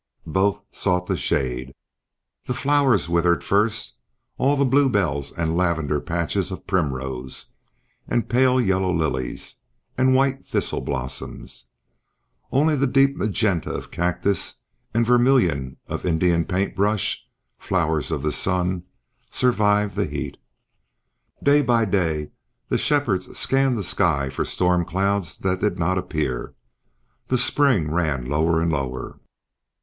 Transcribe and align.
Both 0.25 0.63
sought 0.71 1.05
the 1.05 1.15
shade. 1.15 1.73
The 2.45 2.55
flowers 2.55 3.07
withered 3.07 3.43
first 3.43 3.97
all 4.39 4.55
the 4.57 4.65
blue 4.65 4.89
bells 4.89 5.31
and 5.31 5.55
lavender 5.55 5.99
patches 6.01 6.49
of 6.49 6.65
primrose, 6.65 7.53
and 8.07 8.27
pale 8.27 8.59
yellow 8.59 8.91
lilies, 8.91 9.57
and 9.99 10.15
white 10.15 10.43
thistle 10.43 10.81
blossoms. 10.81 11.67
Only 12.51 12.75
the 12.75 12.87
deep 12.87 13.15
magenta 13.15 13.69
of 13.71 13.91
cactus 13.91 14.55
and 14.91 15.05
vermilion 15.05 15.77
of 15.85 16.03
Indian 16.03 16.45
paint 16.45 16.75
brush, 16.75 17.29
flowers 17.59 18.09
of 18.09 18.23
the 18.23 18.31
sun, 18.31 18.81
survived 19.29 19.95
the 19.95 20.07
heat. 20.07 20.37
Day 21.43 21.61
by 21.61 21.85
day 21.85 22.31
the 22.69 22.79
shepherds 22.79 23.37
scanned 23.37 23.77
the 23.77 23.83
sky 23.83 24.31
for 24.31 24.45
storm 24.45 24.83
clouds 24.83 25.37
that 25.37 25.59
did 25.59 25.77
not 25.77 25.99
appear. 25.99 26.55
The 27.27 27.37
spring 27.37 27.91
ran 27.91 28.25
lower 28.25 28.59
and 28.63 28.73
lower. 28.73 29.19